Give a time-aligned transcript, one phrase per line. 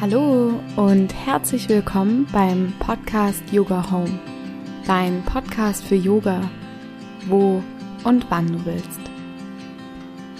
[0.00, 4.18] Hallo und herzlich willkommen beim Podcast Yoga Home,
[4.86, 6.50] dein Podcast für Yoga,
[7.26, 7.62] wo
[8.04, 8.98] und wann du willst.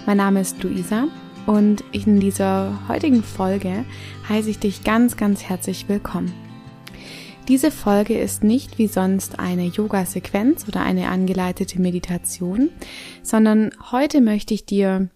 [0.06, 1.08] Mein Name ist Luisa
[1.44, 3.84] und in dieser heutigen Folge
[4.30, 6.32] heiße ich dich ganz, ganz herzlich willkommen.
[7.46, 12.70] Diese Folge ist nicht wie sonst eine Yoga-Sequenz oder eine angeleitete Meditation,
[13.22, 15.10] sondern heute möchte ich dir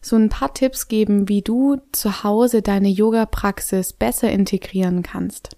[0.00, 5.50] so ein paar Tipps geben, wie du zu Hause deine Yoga-Praxis besser integrieren kannst.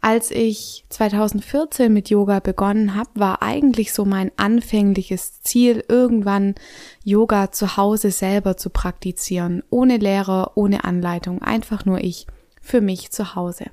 [0.00, 6.56] Als ich 2014 mit Yoga begonnen habe, war eigentlich so mein anfängliches Ziel, irgendwann
[7.04, 12.26] Yoga zu Hause selber zu praktizieren, ohne Lehrer, ohne Anleitung, einfach nur ich,
[12.60, 13.66] für mich zu Hause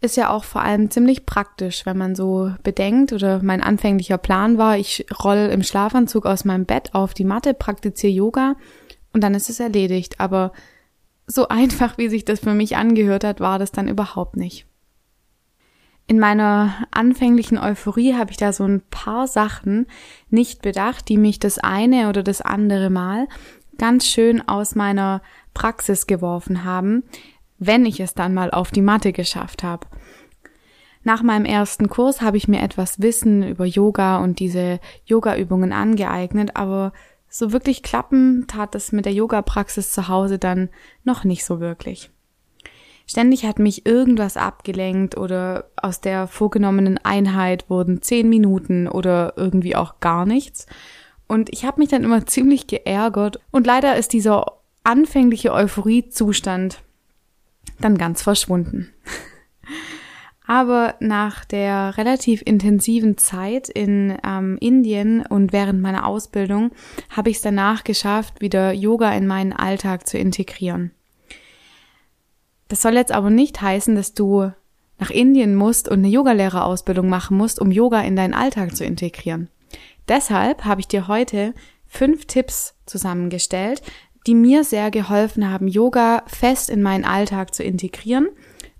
[0.00, 4.58] ist ja auch vor allem ziemlich praktisch, wenn man so bedenkt oder mein anfänglicher Plan
[4.58, 8.56] war, ich roll im Schlafanzug aus meinem Bett auf die Matte, praktiziere Yoga
[9.12, 10.20] und dann ist es erledigt.
[10.20, 10.52] Aber
[11.26, 14.66] so einfach, wie sich das für mich angehört hat, war das dann überhaupt nicht.
[16.08, 19.86] In meiner anfänglichen Euphorie habe ich da so ein paar Sachen
[20.30, 23.26] nicht bedacht, die mich das eine oder das andere Mal
[23.76, 25.20] ganz schön aus meiner
[25.52, 27.02] Praxis geworfen haben,
[27.58, 29.86] wenn ich es dann mal auf die Matte geschafft habe.
[31.04, 36.56] Nach meinem ersten Kurs habe ich mir etwas Wissen über Yoga und diese Yoga-Übungen angeeignet,
[36.56, 36.92] aber
[37.28, 40.68] so wirklich klappen tat es mit der Yoga-Praxis zu Hause dann
[41.04, 42.10] noch nicht so wirklich.
[43.06, 49.76] Ständig hat mich irgendwas abgelenkt oder aus der vorgenommenen Einheit wurden zehn Minuten oder irgendwie
[49.76, 50.66] auch gar nichts.
[51.28, 56.82] Und ich habe mich dann immer ziemlich geärgert und leider ist dieser anfängliche Euphoriezustand
[57.80, 58.92] dann ganz verschwunden.
[60.46, 66.70] Aber nach der relativ intensiven Zeit in ähm, Indien und während meiner Ausbildung
[67.10, 70.92] habe ich es danach geschafft, wieder Yoga in meinen Alltag zu integrieren.
[72.68, 74.52] Das soll jetzt aber nicht heißen, dass du
[74.98, 79.48] nach Indien musst und eine Yogalehrerausbildung machen musst, um Yoga in deinen Alltag zu integrieren.
[80.08, 81.54] Deshalb habe ich dir heute
[81.86, 83.82] fünf Tipps zusammengestellt,
[84.26, 88.28] die mir sehr geholfen haben, Yoga fest in meinen Alltag zu integrieren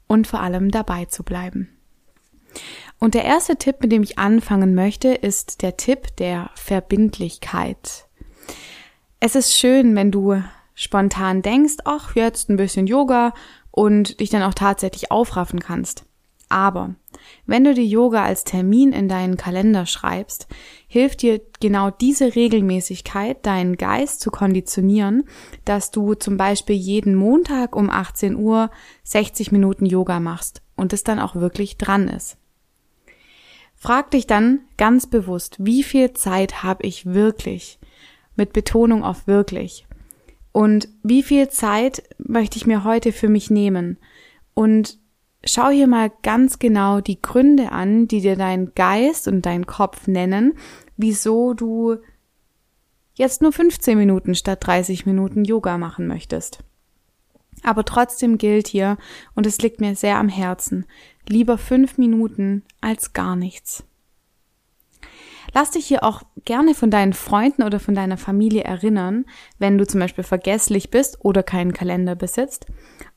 [0.06, 1.68] und vor allem dabei zu bleiben.
[2.98, 8.06] Und der erste Tipp, mit dem ich anfangen möchte, ist der Tipp der Verbindlichkeit.
[9.20, 10.42] Es ist schön, wenn du
[10.74, 13.34] spontan denkst, ach, jetzt ein bisschen Yoga
[13.70, 16.04] und dich dann auch tatsächlich aufraffen kannst.
[16.48, 16.94] Aber
[17.44, 20.46] wenn du die Yoga als Termin in deinen Kalender schreibst,
[20.86, 25.24] hilft dir genau diese Regelmäßigkeit, deinen Geist zu konditionieren,
[25.64, 28.70] dass du zum Beispiel jeden Montag um 18 Uhr
[29.02, 32.36] 60 Minuten Yoga machst und es dann auch wirklich dran ist.
[33.74, 37.78] Frag dich dann ganz bewusst, wie viel Zeit habe ich wirklich?
[38.34, 39.86] Mit Betonung auf wirklich.
[40.52, 43.98] Und wie viel Zeit möchte ich mir heute für mich nehmen?
[44.54, 44.98] Und
[45.46, 50.06] schau hier mal ganz genau die Gründe an, die dir dein Geist und dein Kopf
[50.06, 50.54] nennen,
[50.96, 51.96] wieso du
[53.14, 56.62] jetzt nur 15 Minuten statt 30 Minuten Yoga machen möchtest.
[57.62, 58.98] Aber trotzdem gilt hier,
[59.34, 60.84] und es liegt mir sehr am Herzen,
[61.26, 63.84] lieber fünf Minuten als gar nichts.
[65.54, 69.24] Lass dich hier auch gerne von deinen Freunden oder von deiner Familie erinnern,
[69.58, 72.66] wenn du zum Beispiel vergesslich bist oder keinen Kalender besitzt.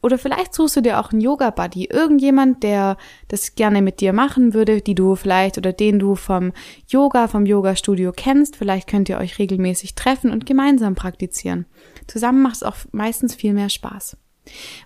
[0.01, 2.97] Oder vielleicht suchst du dir auch einen Yoga-Buddy, irgendjemand, der
[3.28, 6.53] das gerne mit dir machen würde, die du vielleicht oder den du vom
[6.88, 8.56] Yoga, vom Yoga-Studio kennst.
[8.56, 11.66] Vielleicht könnt ihr euch regelmäßig treffen und gemeinsam praktizieren.
[12.07, 14.18] Zusammen macht es auch meistens viel mehr Spaß.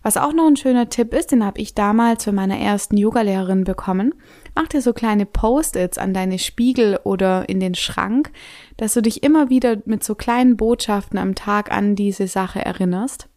[0.02, 3.64] Was auch noch ein schöner Tipp ist, den habe ich damals von meiner ersten Yogalehrerin
[3.64, 4.14] bekommen.
[4.56, 8.32] Mach dir so kleine Post-its an deine Spiegel oder in den Schrank,
[8.78, 13.30] dass du dich immer wieder mit so kleinen Botschaften am Tag an diese Sache erinnerst.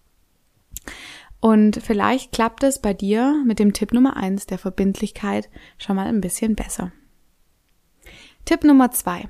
[1.40, 5.48] Und vielleicht klappt es bei dir mit dem Tipp Nummer eins der Verbindlichkeit
[5.78, 6.92] schon mal ein bisschen besser.
[8.44, 9.28] Tipp Nummer zwei: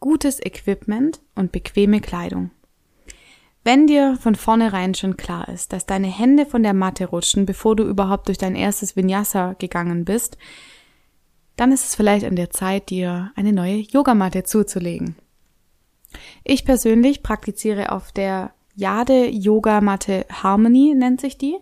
[0.00, 2.50] Gutes Equipment und bequeme Kleidung.
[3.64, 7.76] Wenn dir von vornherein schon klar ist, dass deine Hände von der Matte rutschen, bevor
[7.76, 10.36] du überhaupt durch dein erstes Vinyasa gegangen bist,
[11.56, 15.16] dann ist es vielleicht an der Zeit, dir eine neue Yogamatte zuzulegen.
[16.44, 21.56] Ich persönlich praktiziere auf der Jade Yogamatte Harmony, nennt sich die.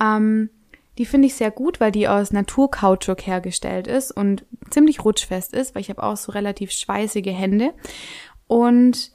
[0.00, 0.50] Ähm,
[0.98, 5.74] die finde ich sehr gut, weil die aus Naturkautschuk hergestellt ist und ziemlich rutschfest ist,
[5.74, 7.72] weil ich habe auch so relativ schweißige Hände.
[8.46, 9.12] Und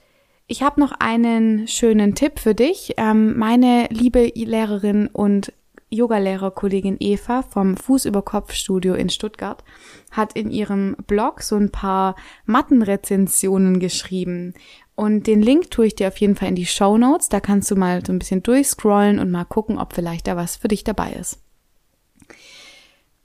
[0.47, 2.95] ich habe noch einen schönen Tipp für dich.
[2.97, 5.53] Ähm, meine liebe Lehrerin und
[5.89, 9.63] Yogalehrerkollegin Eva vom Fuß über Kopf Studio in Stuttgart
[10.11, 14.53] hat in ihrem Blog so ein paar Mattenrezensionen geschrieben.
[14.95, 17.29] Und den Link tue ich dir auf jeden Fall in die Show Notes.
[17.29, 20.57] Da kannst du mal so ein bisschen durchscrollen und mal gucken, ob vielleicht da was
[20.57, 21.39] für dich dabei ist.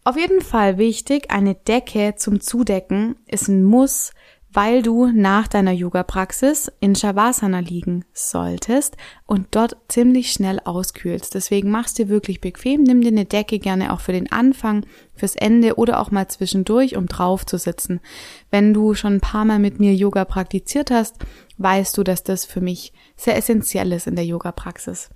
[0.04, 4.12] Auf jeden Fall wichtig, eine Decke zum Zudecken ist ein Muss,
[4.52, 8.96] weil du nach deiner Yoga-Praxis in Shavasana liegen solltest
[9.26, 11.34] und dort ziemlich schnell auskühlst.
[11.34, 14.84] Deswegen machst dir wirklich bequem, nimm dir eine Decke gerne auch für den Anfang,
[15.14, 18.00] fürs Ende oder auch mal zwischendurch, um drauf zu sitzen.
[18.50, 21.16] Wenn du schon ein paar Mal mit mir Yoga praktiziert hast,
[21.58, 25.10] weißt du, dass das für mich sehr essentiell ist in der Yoga-Praxis.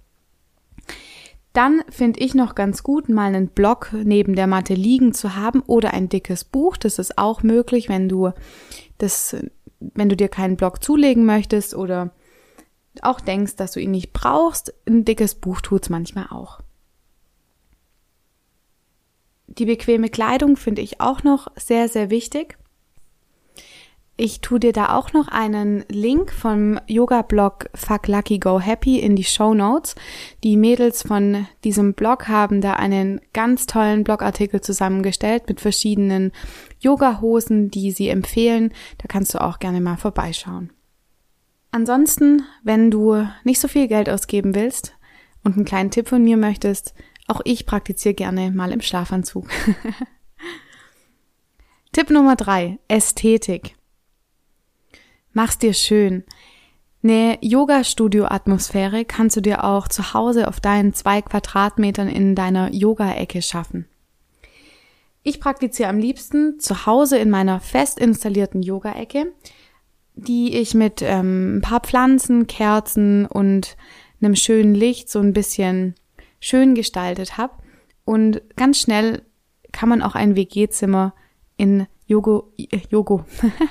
[1.56, 5.60] Dann finde ich noch ganz gut, mal einen Block neben der Matte liegen zu haben
[5.60, 6.76] oder ein dickes Buch.
[6.76, 8.32] Das ist auch möglich, wenn du
[8.98, 9.36] das,
[9.80, 12.12] wenn du dir keinen Block zulegen möchtest oder
[13.02, 14.74] auch denkst, dass du ihn nicht brauchst.
[14.86, 16.60] Ein dickes Buch tut's manchmal auch.
[19.46, 22.58] Die bequeme Kleidung finde ich auch noch sehr, sehr wichtig.
[24.18, 29.14] Ich tue dir da auch noch einen Link vom Yoga-Blog Fuck Lucky Go Happy in
[29.14, 29.94] die Show Notes.
[30.42, 36.32] Die Mädels von diesem Blog haben da einen ganz tollen Blogartikel zusammengestellt mit verschiedenen
[36.80, 38.72] Yoga-Hosen, die sie empfehlen.
[38.96, 40.72] Da kannst du auch gerne mal vorbeischauen.
[41.70, 44.94] Ansonsten, wenn du nicht so viel Geld ausgeben willst
[45.44, 46.94] und einen kleinen Tipp von mir möchtest,
[47.26, 49.46] auch ich praktiziere gerne mal im Schlafanzug.
[51.92, 53.76] Tipp Nummer drei: Ästhetik.
[55.36, 56.24] Mach's dir schön.
[57.02, 63.42] Eine Yoga-Studio-Atmosphäre kannst du dir auch zu Hause auf deinen zwei Quadratmetern in deiner Yoga-Ecke
[63.42, 63.86] schaffen.
[65.22, 69.30] Ich praktiziere am liebsten zu Hause in meiner fest installierten Yoga-Ecke,
[70.14, 73.76] die ich mit ähm, ein paar Pflanzen, Kerzen und
[74.22, 75.96] einem schönen Licht so ein bisschen
[76.40, 77.52] schön gestaltet habe.
[78.06, 79.20] Und ganz schnell
[79.70, 81.12] kann man auch ein WG-Zimmer
[81.58, 83.24] in Yogo, äh, Yogo,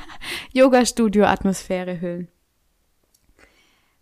[0.54, 2.28] Yoga-Studio-Atmosphäre hüllen.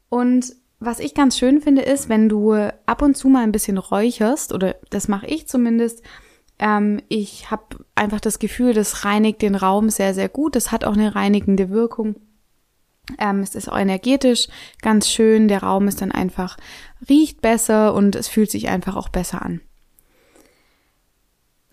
[0.10, 3.78] Und was ich ganz schön finde, ist, wenn du ab und zu mal ein bisschen
[3.78, 6.04] räucherst, oder das mache ich zumindest,
[6.60, 10.56] ähm, ich habe einfach das Gefühl, das reinigt den Raum sehr, sehr gut.
[10.56, 12.16] Das hat auch eine reinigende Wirkung.
[13.18, 14.48] Ähm, es ist auch energetisch
[14.82, 15.48] ganz schön.
[15.48, 16.58] Der Raum ist dann einfach,
[17.10, 19.62] riecht besser und es fühlt sich einfach auch besser an.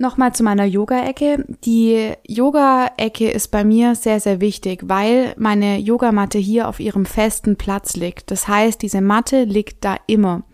[0.00, 1.44] Nochmal zu meiner Yoga-Ecke.
[1.62, 7.56] Die Yoga-Ecke ist bei mir sehr, sehr wichtig, weil meine Yogamatte hier auf ihrem festen
[7.56, 8.30] Platz liegt.
[8.30, 10.44] Das heißt, diese Matte liegt da immer.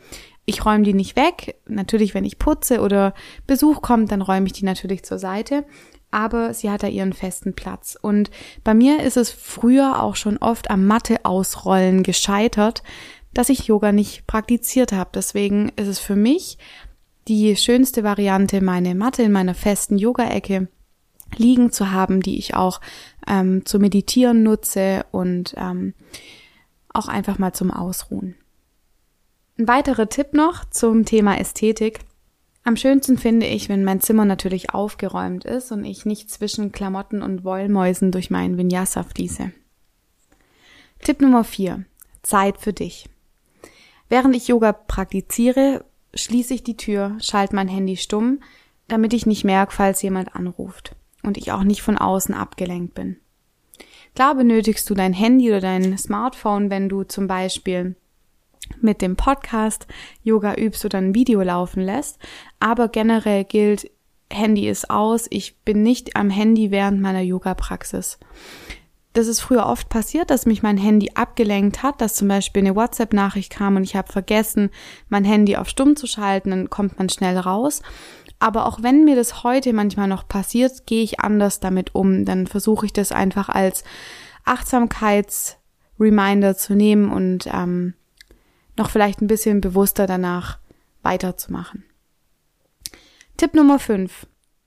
[0.47, 1.61] Ich räume die nicht weg.
[1.69, 3.15] Natürlich, wenn ich putze oder
[3.47, 5.65] Besuch kommt, dann räume ich die natürlich zur Seite.
[6.11, 7.97] Aber sie hat da ihren festen Platz.
[8.03, 8.33] Und
[8.65, 12.83] bei mir ist es früher auch schon oft am Matte ausrollen gescheitert,
[13.33, 15.11] dass ich Yoga nicht praktiziert habe.
[15.15, 16.59] Deswegen ist es für mich
[17.29, 20.69] die schönste Variante, meine Matte in meiner festen Yoga-Ecke
[21.37, 22.81] liegen zu haben, die ich auch
[23.27, 25.95] ähm, zu meditieren nutze und ähm,
[26.93, 28.37] auch einfach mal zum Ausruhen.
[29.59, 32.01] Ein weiterer Tipp noch zum Thema Ästhetik.
[32.63, 37.23] Am schönsten finde ich, wenn mein Zimmer natürlich aufgeräumt ist und ich nicht zwischen Klamotten
[37.23, 39.53] und Wollmäusen durch meinen Vinyasa fließe.
[41.03, 41.85] Tipp Nummer vier:
[42.23, 43.09] Zeit für dich.
[44.09, 48.41] Während ich Yoga praktiziere, schließe ich die Tür, schalte mein Handy stumm,
[48.89, 53.17] damit ich nicht merke, falls jemand anruft und ich auch nicht von außen abgelenkt bin.
[54.15, 57.97] Klar benötigst du dein Handy oder dein Smartphone, wenn du zum Beispiel
[58.81, 59.87] mit dem Podcast
[60.23, 62.19] Yoga übst oder ein Video laufen lässt,
[62.59, 63.91] aber generell gilt,
[64.31, 68.19] Handy ist aus, ich bin nicht am Handy während meiner Yoga-Praxis
[69.17, 72.77] das ist früher oft passiert, dass mich mein Handy abgelenkt hat, dass zum Beispiel eine
[72.77, 74.69] WhatsApp-Nachricht kam und ich habe vergessen,
[75.09, 77.81] mein Handy auf Stumm zu schalten, dann kommt man schnell raus.
[78.39, 82.27] Aber auch wenn mir das heute manchmal noch passiert, gehe ich anders damit um.
[82.27, 83.85] Dann versuche ich das einfach als
[84.45, 87.95] Achtsamkeits-Reminder zu nehmen und ähm,
[88.77, 90.59] noch vielleicht ein bisschen bewusster danach
[91.03, 91.85] weiterzumachen.
[93.39, 94.27] Tipp Nummer 5.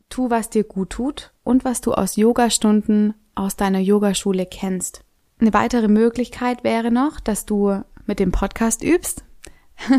[0.10, 5.04] Tu, was dir gut tut und was du aus Yogastunden aus deiner Yogaschule kennst.
[5.40, 9.24] Eine weitere Möglichkeit wäre noch, dass du mit dem Podcast übst.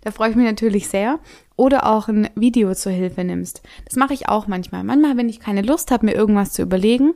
[0.00, 1.20] da freue ich mich natürlich sehr.
[1.56, 3.62] Oder auch ein Video zur Hilfe nimmst.
[3.84, 4.82] Das mache ich auch manchmal.
[4.82, 7.14] Manchmal, wenn ich keine Lust habe, mir irgendwas zu überlegen,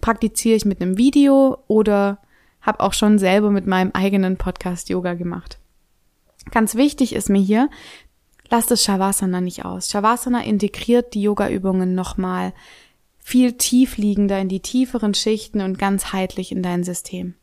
[0.00, 2.18] praktiziere ich mit einem Video oder
[2.62, 5.58] habe auch schon selber mit meinem eigenen Podcast Yoga gemacht.
[6.50, 7.68] Ganz wichtig ist mir hier,
[8.48, 9.90] lass das Shavasana nicht aus.
[9.90, 12.52] Shavasana integriert die Yoga-Übungen nochmal
[13.30, 17.34] viel tiefliegender in die tieferen Schichten und ganzheitlich in dein System.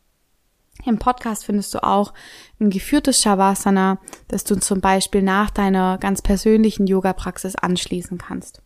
[0.84, 2.12] Im Podcast findest du auch
[2.60, 8.60] ein geführtes Shavasana, das du zum Beispiel nach deiner ganz persönlichen Yoga-Praxis anschließen kannst.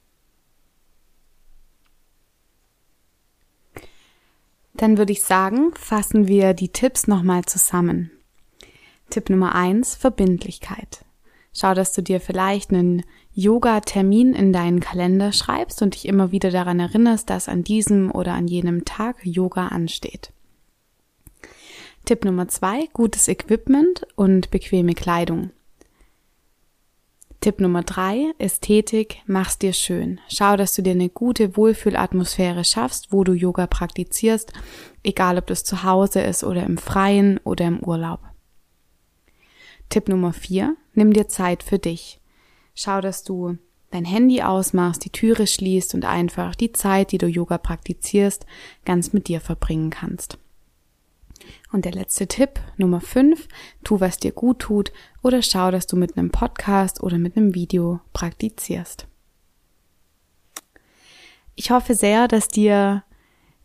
[4.75, 8.11] Dann würde ich sagen, fassen wir die Tipps nochmal zusammen.
[9.11, 11.05] Tipp Nummer eins: Verbindlichkeit.
[11.55, 16.51] Schau, dass du dir vielleicht einen Yoga-Termin in deinen Kalender schreibst und dich immer wieder
[16.51, 20.33] daran erinnerst, dass an diesem oder an jenem Tag Yoga ansteht.
[22.05, 25.51] Tipp Nummer zwei, gutes Equipment und bequeme Kleidung.
[27.41, 30.21] Tipp Nummer drei, Ästhetik, mach's dir schön.
[30.29, 34.53] Schau, dass du dir eine gute Wohlfühlatmosphäre schaffst, wo du Yoga praktizierst,
[35.03, 38.21] egal ob das zu Hause ist oder im Freien oder im Urlaub.
[39.89, 42.22] Tipp Nummer vier, nimm dir Zeit für dich.
[42.75, 43.59] Schau, dass du
[43.91, 48.47] dein Handy ausmachst, die Türe schließt und einfach die Zeit, die du Yoga praktizierst,
[48.85, 50.39] ganz mit dir verbringen kannst.
[51.73, 53.49] Und der letzte Tipp, Nummer 5,
[53.85, 57.55] tu, was dir gut tut oder schau, dass du mit einem Podcast oder mit einem
[57.55, 59.07] Video praktizierst.
[61.55, 63.05] Ich hoffe sehr, dass dir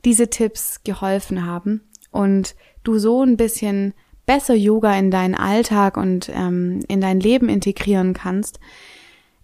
[0.05, 3.93] diese Tipps geholfen haben und du so ein bisschen
[4.27, 8.59] besser Yoga in deinen Alltag und ähm, in dein Leben integrieren kannst.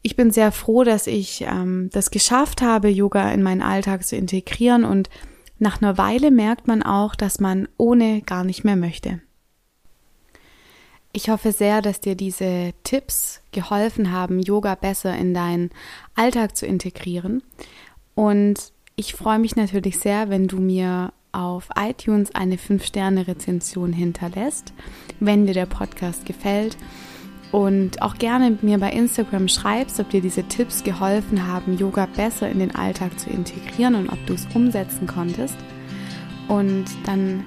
[0.04, 4.16] Ich bin sehr froh, dass ich ähm, das geschafft habe, Yoga in meinen Alltag zu
[4.16, 5.10] integrieren und
[5.58, 9.22] nach einer Weile merkt man auch, dass man ohne gar nicht mehr möchte.
[11.13, 15.70] Ich hoffe sehr, dass dir diese Tipps geholfen haben, Yoga besser in deinen
[16.16, 17.44] Alltag zu integrieren.
[18.16, 24.74] Und ich freue mich natürlich sehr, wenn du mir auf iTunes eine 5-Sterne-Rezension hinterlässt,
[25.20, 26.78] wenn dir der Podcast gefällt
[27.54, 32.50] und auch gerne mir bei Instagram schreibst, ob dir diese Tipps geholfen haben, Yoga besser
[32.50, 35.56] in den Alltag zu integrieren und ob du es umsetzen konntest.
[36.48, 37.44] Und dann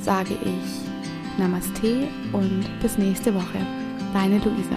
[0.00, 3.66] sage ich Namaste und bis nächste Woche.
[4.12, 4.76] Deine Luisa.